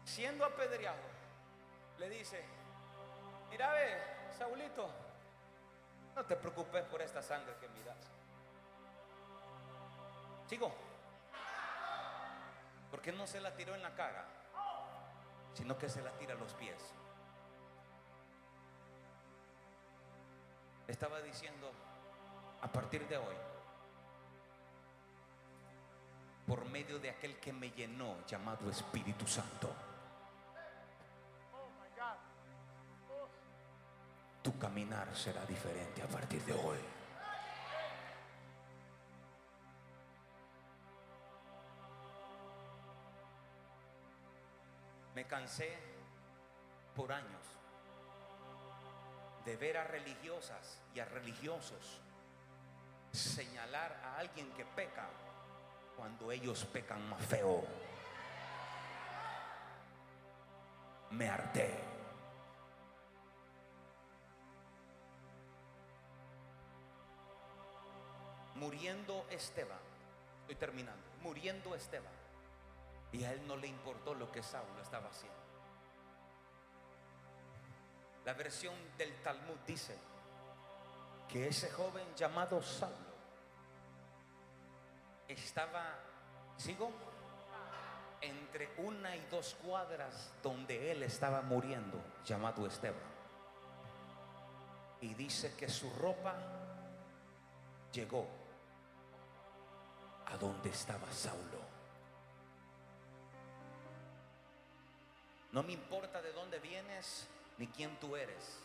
[0.06, 0.98] Siendo apedreado,
[2.00, 2.44] le dice,
[3.50, 4.02] mira ve,
[4.38, 4.90] Saulito,
[6.16, 7.98] no te preocupes por esta sangre que miras.
[10.48, 10.74] Sigo.
[12.90, 14.26] Porque no se la tiró en la cara,
[15.54, 16.94] sino que se la tira a los pies.
[20.90, 21.72] estaba diciendo,
[22.62, 23.36] a partir de hoy,
[26.50, 29.72] por medio de aquel que me llenó, llamado Espíritu Santo,
[34.42, 36.80] tu caminar será diferente a partir de hoy.
[45.14, 45.78] Me cansé
[46.96, 47.44] por años
[49.46, 52.02] de ver a religiosas y a religiosos
[53.12, 55.08] señalar a alguien que peca
[56.00, 57.62] cuando ellos pecan más feo.
[61.12, 61.78] Me harté.
[68.56, 69.78] Muriendo Esteban,
[70.42, 72.14] estoy terminando, muriendo Esteban,
[73.12, 75.38] y a él no le importó lo que Saulo estaba haciendo.
[78.24, 79.98] La versión del Talmud dice
[81.28, 83.09] que ese joven llamado Saulo
[85.30, 85.96] estaba,
[86.58, 86.92] ¿sigo?
[88.22, 93.00] Entre una y dos cuadras donde él estaba muriendo, llamado Esteban.
[95.02, 96.36] Y dice que su ropa
[97.94, 98.28] llegó
[100.26, 101.60] a donde estaba Saulo.
[105.52, 108.60] No me importa de dónde vienes, ni quién tú eres,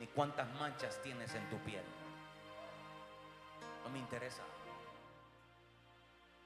[0.00, 1.84] ni cuántas manchas tienes en tu piel.
[3.84, 4.42] No me interesa.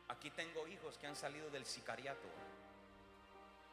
[0.09, 2.29] Aquí tengo hijos que han salido del sicariato.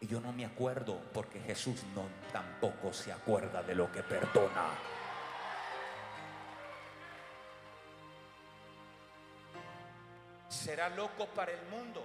[0.02, 4.70] Y yo no me acuerdo porque Jesús no tampoco se acuerda de lo que perdona.
[10.50, 12.04] Será loco para el mundo,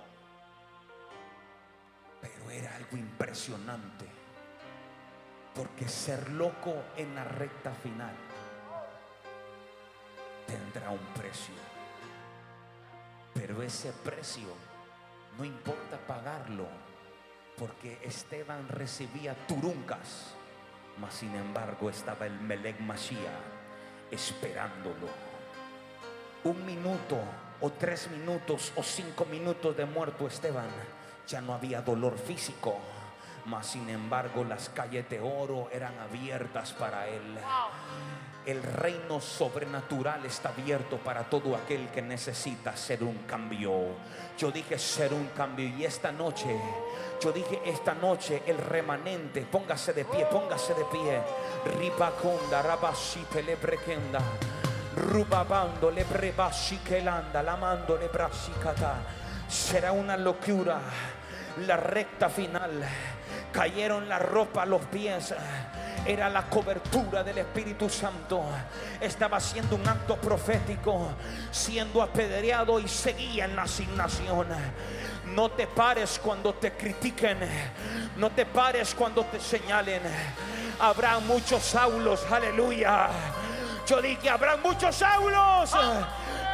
[2.21, 4.07] pero era algo impresionante.
[5.55, 8.15] Porque ser loco en la recta final
[10.47, 11.80] tendrá un precio.
[13.35, 14.49] Pero ese precio
[15.39, 16.67] no importa pagarlo,
[17.57, 20.35] porque Esteban recibía turuncas,
[20.99, 23.61] mas sin embargo estaba el Melech Mashiach
[24.11, 25.09] esperándolo.
[26.45, 27.19] Un minuto
[27.61, 30.71] o tres minutos o cinco minutos de muerto Esteban,
[31.27, 32.79] ya no había dolor físico,
[33.47, 37.39] mas sin embargo las calles de oro eran abiertas para él.
[38.51, 43.71] El reino sobrenatural está abierto para todo aquel que necesita hacer un cambio.
[44.37, 46.49] Yo dije ser un cambio y esta noche,
[47.21, 51.21] yo dije esta noche el remanente, póngase de pie, póngase de pie.
[51.79, 54.19] Ribaconda, rabashite le brequenda.
[54.97, 58.97] Rubabando le brebashikelanda, lamando le brashikata.
[59.49, 60.81] Será una locura
[61.69, 62.85] la recta final.
[63.53, 65.35] Cayeron la ropa a los pies
[66.07, 68.43] era la cobertura del Espíritu Santo.
[69.01, 71.13] Estaba haciendo un acto profético,
[71.51, 74.47] siendo apedreado y seguía en la asignación.
[75.27, 77.39] No te pares cuando te critiquen.
[78.17, 80.03] No te pares cuando te señalen.
[80.81, 83.09] Habrá muchos Saulos, aleluya.
[83.87, 85.75] Yo dije habrá muchos Saulos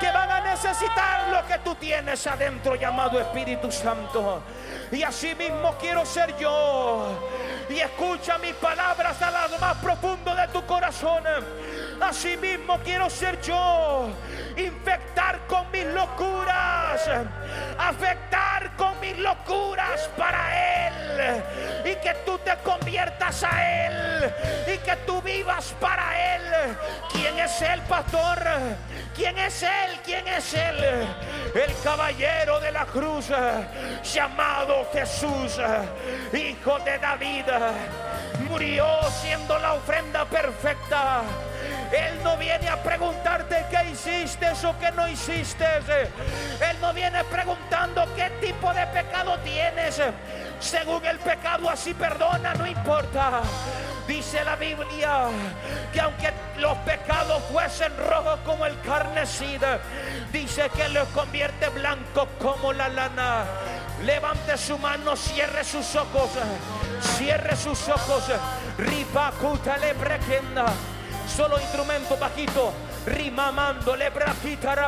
[0.00, 4.42] que van a necesitar lo que tú tienes adentro llamado Espíritu Santo.
[4.92, 7.18] Y así mismo quiero ser yo.
[7.68, 11.24] Y escucha mis palabras al lado más profundo de tu corazón.
[12.00, 14.08] Así mismo quiero ser yo.
[14.56, 17.10] Infectar con mis locuras.
[17.78, 21.42] Afectar con mis locuras para Él.
[21.84, 24.32] Y que tú te conviertas a Él.
[24.72, 26.76] Y que tú vivas para Él.
[27.12, 28.38] ¿Quién es el pastor?
[29.14, 30.00] ¿Quién es Él?
[30.04, 30.76] ¿Quién es Él?
[31.54, 33.32] El caballero de la cruz,
[34.02, 35.60] llamado Jesús,
[36.32, 37.44] hijo de David,
[38.48, 38.86] murió
[39.22, 41.22] siendo la ofrenda perfecta.
[41.92, 45.64] Él no viene a preguntarte qué hiciste o qué no hiciste.
[46.60, 50.00] Él no viene preguntando qué tipo de pecado tienes.
[50.58, 53.42] Según el pecado así perdona, no importa.
[54.06, 55.26] Dice la Biblia
[55.92, 59.80] que aunque los pecados fuesen rojos como el carnecida,
[60.32, 63.44] dice que los convierte blancos como la lana.
[64.04, 66.30] Levante su mano, cierre sus ojos,
[67.16, 68.24] cierre sus ojos.
[68.78, 69.32] Ripa
[69.78, 70.66] le prequenda.
[71.26, 72.72] Solo instrumento bajito.
[73.06, 74.10] Rimamando le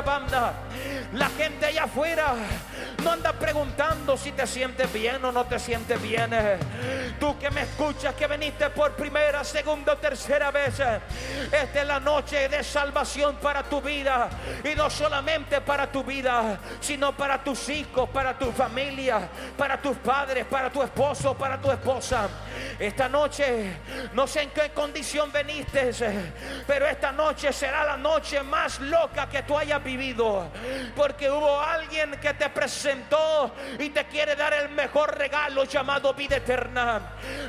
[0.03, 0.53] banda.
[1.13, 2.35] La gente allá afuera
[3.03, 6.31] no anda preguntando si te sientes bien o no te sientes bien.
[7.19, 10.79] Tú que me escuchas, que viniste por primera, segunda o tercera vez.
[10.79, 14.29] Esta es la noche de salvación para tu vida.
[14.65, 19.97] Y no solamente para tu vida, sino para tus hijos, para tu familia, para tus
[19.99, 22.29] padres, para tu esposo, para tu esposa.
[22.79, 23.77] Esta noche,
[24.13, 25.91] no sé en qué condición viniste,
[26.67, 30.49] pero esta noche será la noche más loca que tú hayas vivido.
[30.95, 32.68] Porque hubo alguien que te presentó
[33.79, 37.01] y te quiere dar el mejor regalo llamado vida eterna.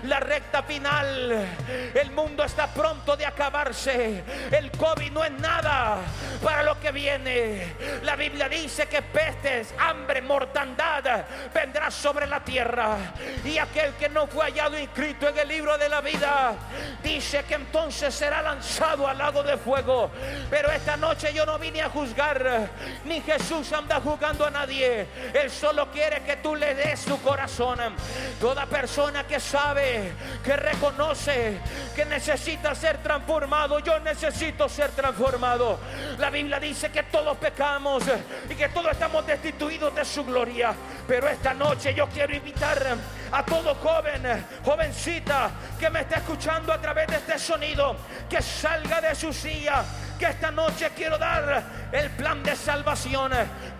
[0.03, 1.45] La recta final.
[1.93, 4.23] El mundo está pronto de acabarse.
[4.51, 5.97] El COVID no es nada
[6.41, 7.75] para lo que viene.
[8.03, 12.97] La Biblia dice que pestes, hambre, mortandad vendrá sobre la tierra.
[13.43, 16.53] Y aquel que no fue hallado inscrito en el libro de la vida
[17.03, 20.11] dice que entonces será lanzado al lago de fuego.
[20.49, 22.69] Pero esta noche yo no vine a juzgar
[23.03, 25.08] ni Jesús anda jugando a nadie.
[25.33, 27.79] Él solo quiere que tú le des su corazón.
[28.39, 31.59] Toda persona que sabe, que reconoce
[31.95, 35.79] que necesita ser transformado, yo necesito ser transformado.
[36.17, 38.03] La Biblia dice que todos pecamos
[38.49, 40.73] y que todos estamos destituidos de su gloria.
[41.07, 42.97] Pero esta noche yo quiero invitar
[43.31, 47.95] a todo joven, jovencita que me está escuchando a través de este sonido,
[48.29, 49.83] que salga de su silla
[50.19, 53.31] que esta noche quiero dar el plan de salvación.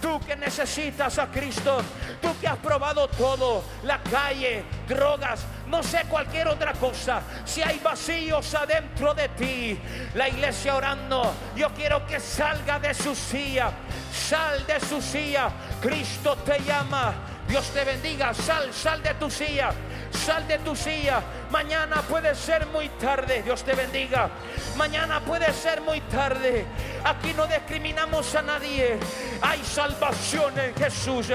[0.02, 1.82] Tú que necesitas a Cristo,
[2.21, 7.21] tú que has probado todo, la calle, drogas, no sé cualquier otra cosa.
[7.43, 9.80] Si hay vacíos adentro de ti,
[10.15, 13.71] la iglesia orando, yo quiero que salga de su silla,
[14.12, 15.49] sal de su silla.
[15.82, 17.13] Cristo te llama.
[17.50, 19.72] Dios te bendiga, sal, sal de tu silla.
[20.12, 21.22] Sal de tu silla.
[21.52, 23.42] Mañana puede ser muy tarde.
[23.42, 24.30] Dios te bendiga.
[24.76, 26.66] Mañana puede ser muy tarde.
[27.04, 29.00] Aquí no discriminamos a nadie.
[29.42, 31.32] Hay salvación en Jesús.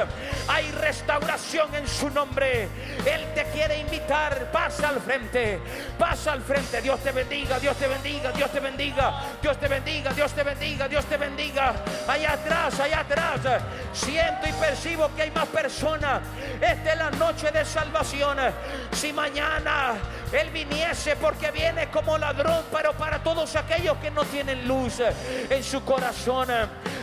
[0.49, 2.69] Hay restauración en su nombre.
[3.05, 4.51] Él te quiere invitar.
[4.53, 5.59] Pasa al frente.
[5.99, 6.81] Pasa al frente.
[6.81, 7.59] Dios te bendiga.
[7.59, 8.33] Dios te bendiga.
[8.33, 9.21] Dios te bendiga.
[9.43, 10.13] Dios te bendiga.
[10.13, 10.89] Dios te bendiga.
[10.89, 11.75] Dios te bendiga.
[12.07, 13.41] Allá atrás, allá atrás.
[13.93, 16.04] Siento y percibo que hay más personas.
[16.61, 18.37] Esta es la noche de salvación.
[18.93, 19.95] Si mañana
[20.33, 25.63] Él viniese porque viene como ladrón, pero para todos aquellos que no tienen luz en
[25.63, 26.49] su corazón.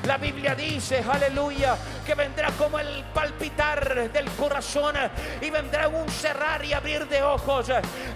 [0.06, 4.96] La Biblia dice, aleluya, que vendrá como el palpitar del corazón
[5.42, 7.68] y vendrá un cerrar y abrir de ojos.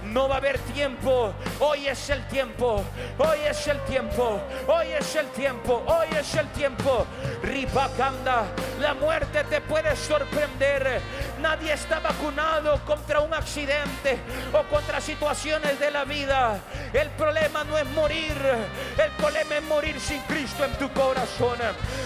[0.03, 1.33] No va a haber tiempo.
[1.59, 2.83] Hoy es el tiempo.
[3.17, 4.41] Hoy es el tiempo.
[4.67, 5.83] Hoy es el tiempo.
[5.85, 7.05] Hoy es el tiempo.
[7.43, 8.45] Ripacanda,
[8.79, 10.74] la muerte te puede sorprender.
[11.41, 14.19] Nadie está vacunado contra un accidente
[14.53, 16.59] o contra situaciones de la vida.
[16.91, 18.33] El problema no es morir,
[18.97, 21.57] el problema es morir sin Cristo en tu corazón.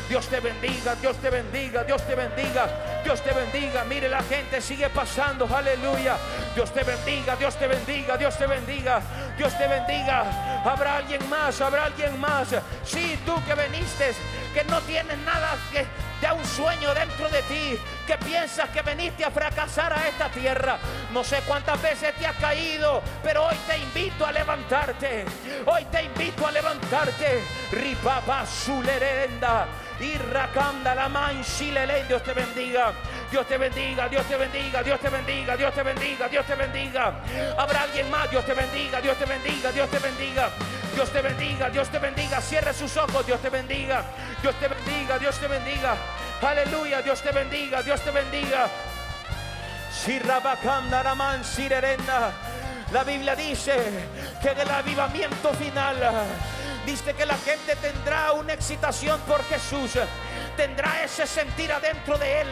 [0.07, 3.84] Dios te bendiga, Dios te bendiga, Dios te bendiga, Dios te bendiga.
[3.86, 6.17] Mire, la gente sigue pasando, aleluya.
[6.53, 9.01] Dios te bendiga, Dios te bendiga, Dios te bendiga,
[9.38, 10.61] Dios te bendiga.
[10.63, 12.49] Habrá alguien más, habrá alguien más.
[12.84, 14.13] Sí, tú que viniste
[14.53, 15.86] que no tienes nada que
[16.22, 20.78] de un sueño dentro de ti, que piensas que veniste a fracasar a esta tierra.
[21.11, 25.26] No sé cuántas veces te has caído, pero hoy te invito a levantarte.
[25.65, 27.43] Hoy te invito a levantarte.
[27.72, 29.67] Ripapa sulerenda.
[29.99, 32.05] Y racanda la manchilele.
[32.05, 32.93] Dios te bendiga.
[33.32, 37.13] Dios te bendiga, Dios te bendiga, Dios te bendiga, Dios te bendiga, Dios te bendiga.
[37.57, 40.49] Habrá alguien más, Dios te bendiga, Dios te bendiga, Dios te bendiga.
[40.93, 42.41] Dios te bendiga, Dios te bendiga.
[42.41, 44.03] Cierre sus ojos, Dios te bendiga.
[44.41, 45.95] Dios te bendiga, Dios te bendiga.
[46.41, 48.67] Aleluya, Dios te bendiga, Dios te bendiga.
[52.91, 54.07] La Biblia dice
[54.41, 55.95] que del avivamiento final
[56.85, 59.91] dice que la gente tendrá una excitación por Jesús
[60.60, 62.49] tendrá ese sentir adentro de él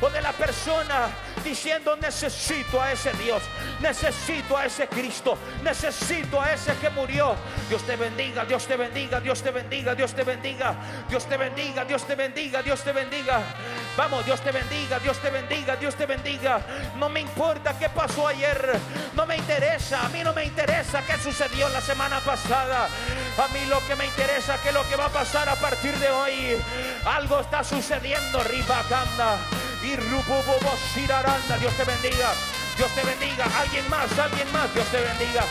[0.00, 1.06] o de la persona
[1.44, 3.44] diciendo necesito a ese Dios,
[3.78, 7.36] necesito a ese Cristo, necesito a ese que murió.
[7.68, 10.74] Dios te bendiga, Dios te bendiga, Dios te bendiga, Dios te bendiga,
[11.08, 13.40] Dios te bendiga, Dios te bendiga, Dios te bendiga.
[13.96, 16.60] Vamos, Dios te bendiga, Dios te bendiga, Dios te bendiga.
[16.96, 18.80] No me importa qué pasó ayer,
[19.14, 22.88] no me interesa, a mí no me interesa qué sucedió la semana pasada.
[23.38, 26.10] A mí lo que me interesa que lo que va a pasar a partir de
[26.10, 26.56] hoy.
[27.04, 29.38] Algo está sucediendo, Ribacanda.
[29.82, 31.58] Y Rububobo Shiraranda.
[31.58, 32.32] Dios te bendiga.
[32.76, 33.44] Dios te bendiga.
[33.60, 34.72] Alguien más, alguien más.
[34.74, 35.44] Dios te bendiga.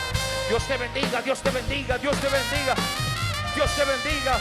[0.48, 2.74] Dios te bendiga, Dios te bendiga, Dios te bendiga.
[3.54, 4.38] Dios te bendiga.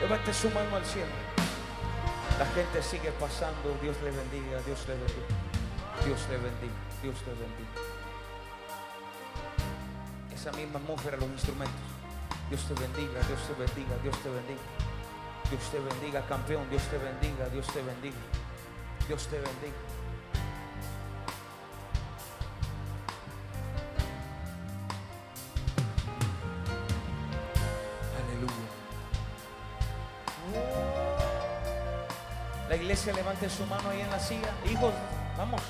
[0.00, 1.39] Levante su mano al cielo.
[2.40, 3.76] La gente sigue pasando.
[3.82, 5.28] Dios le bendiga, Dios le bendiga.
[6.06, 7.80] Dios le bendiga, Dios le bendiga.
[10.32, 11.84] Esa misma atmósfera, los instrumentos.
[12.48, 14.66] Dios te bendiga, Dios te bendiga, Dios te bendiga.
[15.50, 16.64] Dios te bendiga, campeón.
[16.70, 18.24] Dios te bendiga, Dios te bendiga.
[19.06, 19.89] Dios te bendiga.
[32.90, 34.50] Iglesia levante su mano ahí en la silla.
[34.68, 34.92] Hijos,
[35.38, 35.60] vamos,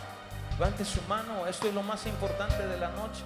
[0.58, 1.46] levante su mano.
[1.46, 3.22] Esto es lo más importante de la noche.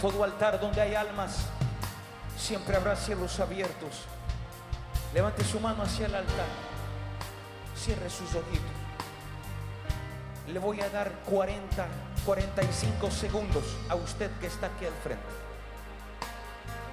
[0.00, 1.46] Todo altar donde hay almas,
[2.36, 4.02] siempre habrá cielos abiertos.
[5.14, 6.48] Levante su mano hacia el altar.
[7.76, 8.76] Cierre sus ojitos.
[10.48, 11.86] Le voy a dar 40,
[12.24, 15.22] 45 segundos a usted que está aquí al frente.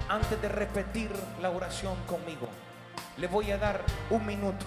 [0.08, 1.10] Antes de repetir
[1.42, 2.48] la oración conmigo
[3.16, 4.64] le voy a dar un minuto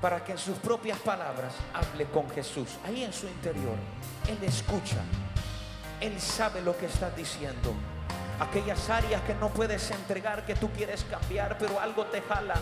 [0.00, 2.68] para que en sus propias palabras hable con Jesús.
[2.84, 3.76] Ahí en su interior,
[4.28, 4.98] Él escucha.
[6.00, 7.74] Él sabe lo que está diciendo.
[8.38, 12.56] Aquellas áreas que no puedes entregar, que tú quieres cambiar, pero algo te jala.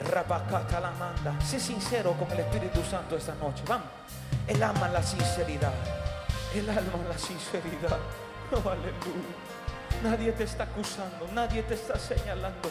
[0.00, 1.38] Rabacata la manda.
[1.40, 3.62] Sé sincero con el Espíritu Santo esta noche.
[3.66, 3.88] Vamos.
[4.46, 5.72] Él ama la sinceridad.
[6.54, 7.98] Él ama la sinceridad.
[8.52, 9.34] Oh, aleluya.
[10.02, 11.28] Nadie te está acusando.
[11.34, 12.70] Nadie te está señalando.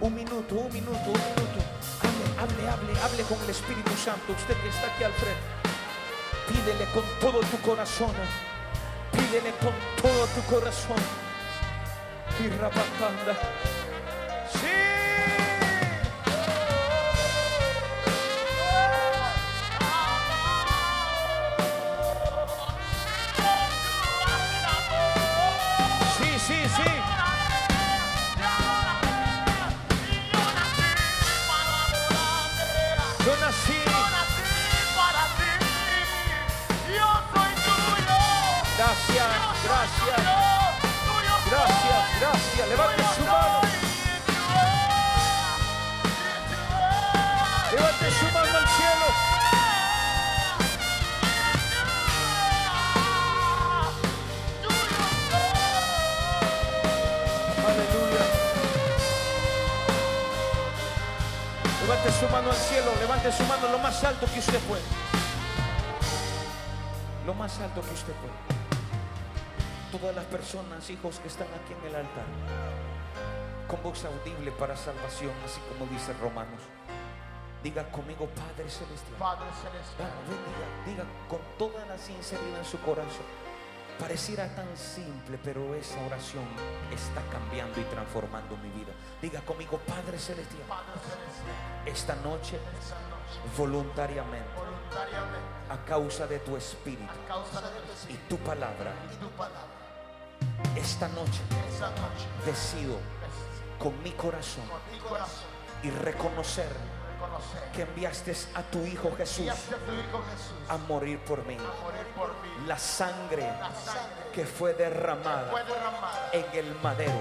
[0.00, 1.60] Un minuto, un minuto, un minuto.
[2.02, 4.32] Hable, hable, hable, hable con el Espíritu Santo.
[4.32, 5.40] Usted que está aquí al frente.
[6.48, 8.12] Pídele con todo tu corazón.
[9.12, 10.96] Pídele con todo tu corazón.
[12.40, 13.36] Y rapacanda.
[42.70, 43.60] Levante su mano.
[47.72, 49.06] Levante su mano al cielo.
[57.66, 58.24] Aleluya.
[61.82, 62.92] Levante su mano al cielo.
[63.00, 64.82] Levante su mano lo más alto que usted puede.
[67.26, 68.59] Lo más alto que usted puede
[69.90, 72.24] todas las personas, hijos que están aquí en el altar,
[73.66, 76.62] con voz audible para salvación, así como dice Romanos.
[77.62, 79.18] Diga conmigo, Padre Celestial.
[79.18, 80.08] Padre Celestial.
[80.26, 83.26] diga, diga con toda la sinceridad en su corazón.
[83.98, 86.44] Pareciera tan simple, pero esa oración
[86.90, 88.92] está cambiando y transformando mi vida.
[89.20, 90.62] Diga conmigo, Padre Celestial.
[90.66, 91.84] Padre Celestial.
[91.84, 92.58] Esta noche,
[93.58, 94.48] voluntariamente,
[95.68, 97.12] a causa de tu espíritu,
[98.08, 99.79] y, tu palabra, y tu palabra
[100.76, 101.40] esta noche
[102.44, 102.96] decido
[103.78, 104.64] con mi corazón
[105.82, 106.68] y reconocer
[107.74, 109.50] que enviaste a tu Hijo Jesús
[110.68, 111.56] a morir por mí.
[112.66, 113.48] La sangre
[114.32, 115.50] que fue derramada
[116.32, 117.20] en el madero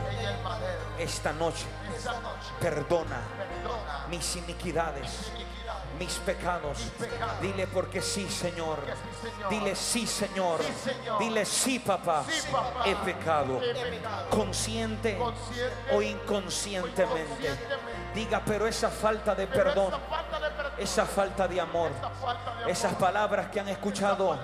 [0.98, 1.66] esta noche.
[2.60, 3.22] Perdona
[4.10, 5.32] mis iniquidades.
[5.98, 6.92] Mis pecados.
[7.42, 8.80] Dile porque sí, Señor.
[9.50, 10.60] Dile sí, Señor.
[11.20, 12.24] Dile sí, papá.
[12.86, 13.60] He pecado.
[14.30, 15.18] Consciente
[15.92, 17.58] o inconscientemente.
[18.14, 19.94] Diga, pero esa falta de perdón,
[20.78, 21.92] esa falta de amor,
[22.68, 24.38] esas palabras que han escuchado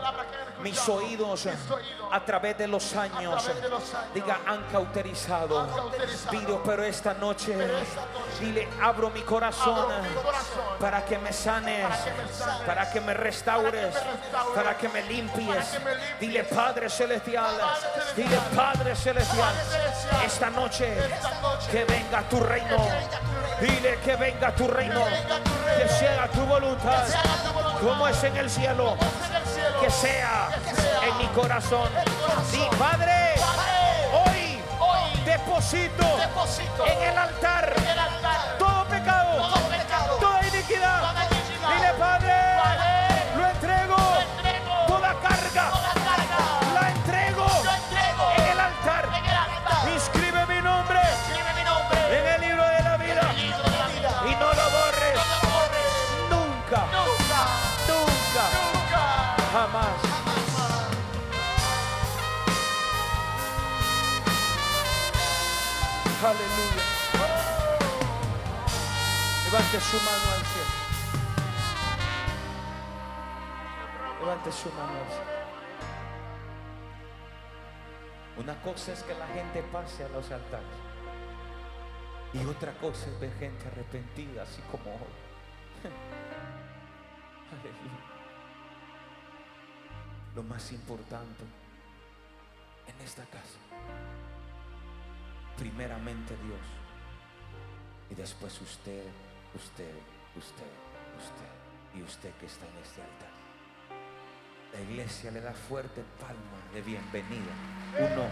[0.61, 1.47] mis oídos
[2.11, 3.49] a través de los años,
[4.13, 5.67] diga, han cauterizado.
[6.65, 7.55] pero esta noche,
[8.39, 9.87] dile, abro mi corazón
[10.79, 11.87] para que me sanes,
[12.65, 13.95] para que me restaures,
[14.53, 15.79] para que me limpies.
[16.19, 17.55] Dile, Padre Celestial,
[18.15, 19.53] dile, Padre Celestial,
[20.25, 20.95] esta noche,
[21.71, 22.77] que venga tu reino.
[23.59, 27.05] Dile que venga tu reino, Que venga tu voluntad,
[27.81, 28.97] como es en el cielo
[29.76, 30.49] el que sea
[31.03, 31.89] en mi corazón.
[32.51, 33.36] Di, Padre,
[34.13, 34.61] hoy
[35.26, 36.05] deposito
[36.86, 37.76] en el altar
[59.55, 59.87] jamás.
[66.29, 66.83] Aleluya.
[69.45, 70.75] Levante su mano al cielo.
[74.19, 75.35] Levante su mano al cielo.
[78.37, 80.67] Una cosa es que la gente pase a los altares.
[82.33, 85.15] Y otra cosa es ver gente arrepentida, así como hoy.
[87.53, 88.14] Aleluya.
[90.36, 91.43] Lo más importante
[92.88, 93.59] en esta casa
[95.57, 96.59] primeramente Dios
[98.09, 99.05] y después usted,
[99.55, 99.93] usted,
[100.36, 100.71] usted,
[101.17, 103.29] usted y usted que está en este altar.
[104.73, 107.53] La iglesia le da fuerte palma de bienvenida.
[107.97, 108.23] Uno,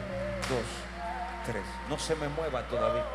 [0.49, 1.65] dos, tres.
[1.89, 3.05] No se me mueva todavía.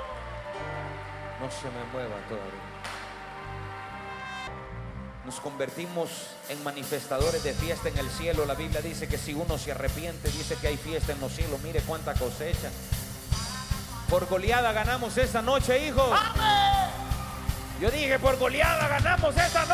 [1.39, 2.78] No se me mueva todavía.
[5.29, 6.09] Nos convertimos
[6.49, 8.47] en manifestadores de fiesta en el cielo.
[8.47, 11.61] La Biblia dice que si uno se arrepiente, dice que hay fiesta en los cielos.
[11.61, 12.71] Mire cuánta cosecha.
[14.09, 16.19] Por goleada ganamos esta noche, hijos.
[17.79, 19.67] Yo dije, por goleada ganamos esta